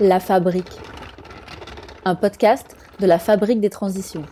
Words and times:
La 0.00 0.20
Fabrique, 0.20 0.78
un 2.04 2.14
podcast 2.14 2.76
de 3.00 3.06
la 3.06 3.18
Fabrique 3.18 3.60
des 3.60 3.68
Transitions. 3.68 4.22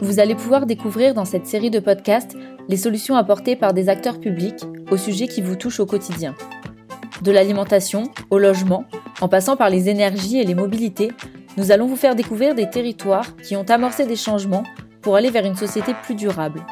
Vous 0.00 0.20
allez 0.20 0.34
pouvoir 0.34 0.64
découvrir 0.64 1.12
dans 1.12 1.26
cette 1.26 1.46
série 1.46 1.68
de 1.68 1.80
podcasts 1.80 2.34
les 2.70 2.78
solutions 2.78 3.14
apportées 3.14 3.56
par 3.56 3.74
des 3.74 3.90
acteurs 3.90 4.18
publics 4.18 4.64
aux 4.90 4.96
sujets 4.96 5.28
qui 5.28 5.42
vous 5.42 5.54
touchent 5.54 5.80
au 5.80 5.86
quotidien. 5.86 6.34
De 7.20 7.30
l'alimentation 7.30 8.04
au 8.30 8.38
logement, 8.38 8.86
en 9.20 9.28
passant 9.28 9.58
par 9.58 9.68
les 9.68 9.90
énergies 9.90 10.38
et 10.38 10.44
les 10.44 10.54
mobilités, 10.54 11.12
nous 11.58 11.72
allons 11.72 11.86
vous 11.86 11.96
faire 11.96 12.14
découvrir 12.14 12.54
des 12.54 12.70
territoires 12.70 13.36
qui 13.36 13.54
ont 13.54 13.68
amorcé 13.68 14.06
des 14.06 14.16
changements 14.16 14.64
pour 15.02 15.16
aller 15.16 15.28
vers 15.28 15.44
une 15.44 15.56
société 15.56 15.92
plus 16.04 16.14
durable. 16.14 16.64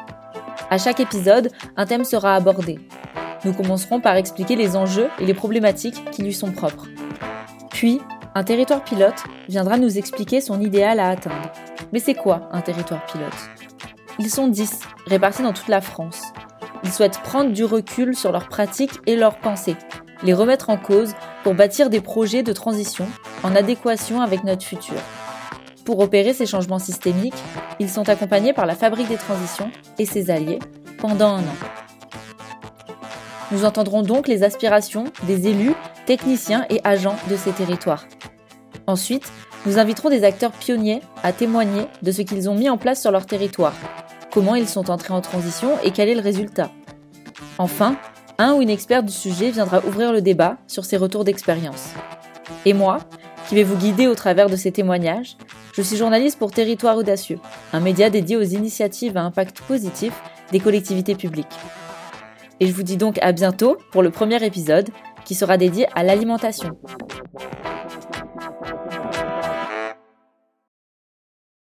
À 0.71 0.79
chaque 0.79 1.01
épisode, 1.01 1.51
un 1.77 1.85
thème 1.85 2.05
sera 2.05 2.37
abordé. 2.37 2.79
Nous 3.45 3.53
commencerons 3.55 4.01
par 4.01 4.17
expliquer 4.17 4.55
les 4.55 4.77
enjeux 4.77 5.09
et 5.19 5.25
les 5.25 5.35
problématiques 5.35 6.11
qui 6.11 6.23
lui 6.23 6.35
sont 6.35 6.53
propres. 6.53 6.87
Puis, 7.71 8.01
un 8.35 8.45
territoire 8.45 8.85
pilote 8.85 9.25
viendra 9.49 9.79
nous 9.79 9.97
expliquer 9.97 10.41
son 10.41 10.61
idéal 10.61 11.01
à 11.01 11.09
atteindre. 11.09 11.51
Mais 11.93 12.01
c'est 12.01 12.15
quoi 12.15 12.49
un 12.53 12.61
territoire 12.61 13.05
pilote? 13.07 13.33
Ils 14.19 14.31
sont 14.31 14.49
10, 14.49 14.81
répartis 15.07 15.43
dans 15.43 15.55
toute 15.55 15.69
la 15.69 15.81
France. 15.81 16.23
Ils 16.85 16.93
souhaitent 16.93 17.21
prendre 17.21 17.53
du 17.53 17.65
recul 17.65 18.15
sur 18.15 18.31
leurs 18.31 18.49
pratiques 18.49 19.01
et 19.07 19.17
leurs 19.17 19.39
pensées, 19.39 19.77
les 20.23 20.35
remettre 20.35 20.69
en 20.69 20.77
cause 20.77 21.15
pour 21.43 21.55
bâtir 21.55 21.89
des 21.89 22.01
projets 22.01 22.43
de 22.43 22.53
transition 22.53 23.07
en 23.43 23.57
adéquation 23.57 24.21
avec 24.21 24.45
notre 24.45 24.65
futur. 24.65 24.97
Pour 25.87 25.99
opérer 26.01 26.35
ces 26.35 26.47
changements 26.47 26.79
systémiques, 26.79 27.43
ils 27.79 27.89
sont 27.89 28.09
accompagnés 28.09 28.53
par 28.53 28.67
la 28.67 28.75
Fabrique 28.75 29.09
des 29.09 29.17
Transitions 29.17 29.71
et 29.99 30.05
ses 30.05 30.31
alliés 30.31 30.59
pendant 30.99 31.37
un 31.37 31.41
an. 31.41 31.80
Nous 33.53 33.65
entendrons 33.65 34.03
donc 34.03 34.29
les 34.29 34.45
aspirations 34.45 35.05
des 35.25 35.49
élus, 35.49 35.75
techniciens 36.07 36.67
et 36.71 36.81
agents 36.85 37.17
de 37.29 37.37
ces 37.37 37.51
territoires. 37.51 38.07
Ensuite, 38.87 39.31
nous 39.67 39.79
inviterons 39.79 40.09
des 40.09 40.25
acteurs 40.25 40.53
pionniers 40.53 41.01
à 41.23 41.33
témoigner 41.33 41.87
de 42.03 42.13
ce 42.13 42.23
qu'ils 42.23 42.49
ont 42.49 42.55
mis 42.55 42.71
en 42.71 42.79
place 42.79 43.01
sur 43.01 43.11
leur 43.11 43.27
territoire, 43.27 43.75
comment 44.33 44.55
ils 44.55 44.69
sont 44.69 44.91
entrés 44.91 45.13
en 45.13 45.21
transition 45.21 45.73
et 45.83 45.91
quel 45.91 46.09
est 46.09 46.15
le 46.15 46.21
résultat. 46.21 46.71
Enfin, 47.59 47.97
un 48.39 48.55
ou 48.55 48.63
une 48.63 48.71
experte 48.71 49.05
du 49.05 49.13
sujet 49.13 49.51
viendra 49.51 49.85
ouvrir 49.85 50.13
le 50.13 50.23
débat 50.23 50.57
sur 50.67 50.85
ses 50.85 50.97
retours 50.97 51.25
d'expérience. 51.25 51.91
Et 52.65 52.73
moi, 52.73 52.99
qui 53.49 53.55
vais 53.55 53.65
vous 53.65 53.77
guider 53.77 54.07
au 54.07 54.15
travers 54.15 54.49
de 54.49 54.57
ces 54.57 54.73
témoignages, 54.73 55.37
je 55.75 55.83
suis 55.83 55.97
journaliste 55.97 56.39
pour 56.39 56.53
Territoire 56.53 56.97
Audacieux, 56.97 57.39
un 57.73 57.81
média 57.81 58.11
dédié 58.11 58.37
aux 58.37 58.43
initiatives 58.43 59.17
à 59.17 59.23
impact 59.23 59.61
positif 59.63 60.13
des 60.53 60.61
collectivités 60.61 61.15
publiques. 61.15 61.47
Et 62.61 62.67
je 62.67 62.73
vous 62.73 62.83
dis 62.83 62.99
donc 62.99 63.19
à 63.23 63.33
bientôt 63.33 63.79
pour 63.91 64.03
le 64.03 64.11
premier 64.11 64.45
épisode 64.45 64.91
qui 65.25 65.35
sera 65.35 65.57
dédié 65.57 65.87
à 65.95 66.03
l'alimentation. 66.03 66.77